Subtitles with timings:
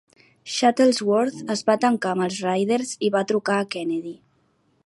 [0.53, 4.17] Shuttlesworth es va tancar amb els Riders i va trucar a Kennedy.